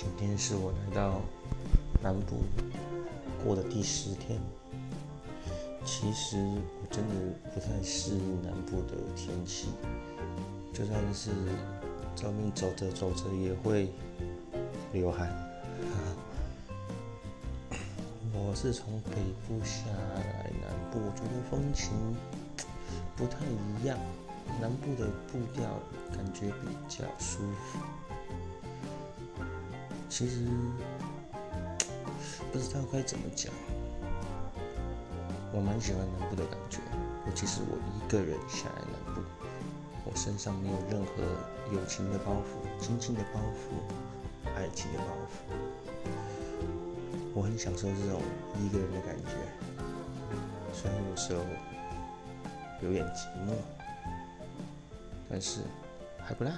[0.00, 1.20] 今天是我来到
[2.00, 2.36] 南部
[3.44, 4.38] 过的第十天。
[5.84, 7.14] 其实我真的
[7.52, 9.70] 不太适应南部的天气，
[10.72, 11.32] 就算是
[12.24, 13.88] 外面走着走着也会
[14.92, 15.28] 流汗。
[18.32, 19.16] 我是从北
[19.48, 21.90] 部下来南部，我觉得风情
[23.16, 23.98] 不太一样，
[24.60, 25.64] 南部的步调
[26.14, 27.80] 感觉比较舒服。
[30.08, 30.46] 其实
[32.52, 33.52] 不知道该怎么讲。
[35.52, 36.78] 我蛮喜欢南部的感觉，
[37.26, 39.20] 尤其是我一个人下来南部，
[40.04, 41.22] 我身上没有任何
[41.74, 45.54] 友情的包袱、亲情的包袱、爱情的包袱，
[47.34, 48.20] 我很享受这种
[48.60, 49.30] 一个人的感觉，
[50.72, 51.40] 虽然有时候
[52.82, 53.54] 有点寂寞，
[55.30, 55.60] 但是
[56.18, 56.52] 还不赖。